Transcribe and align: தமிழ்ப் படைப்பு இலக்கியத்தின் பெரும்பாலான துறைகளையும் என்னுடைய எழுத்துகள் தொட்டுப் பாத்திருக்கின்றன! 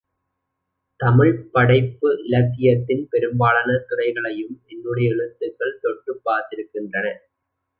தமிழ்ப் 0.99 1.51
படைப்பு 1.51 2.09
இலக்கியத்தின் 2.23 3.07
பெரும்பாலான 3.09 3.77
துறைகளையும் 3.87 4.59
என்னுடைய 4.67 5.11
எழுத்துகள் 5.11 5.79
தொட்டுப் 5.81 6.23
பாத்திருக்கின்றன! 6.25 7.07